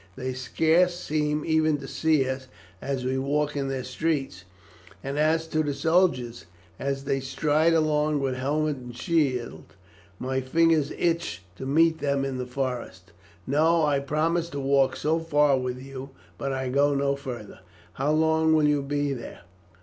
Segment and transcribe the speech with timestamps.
[0.15, 2.47] They scarce seem even to see us
[2.81, 4.45] as we walk in their streets;
[5.03, 6.47] and as to the soldiers
[6.79, 9.75] as they stride along with helmet and shield,
[10.17, 13.11] my fingers itch to meet them in the forest.
[13.45, 17.59] No; I promised to walk so far with you, but I go no farther.
[17.93, 19.41] How long will you be there?"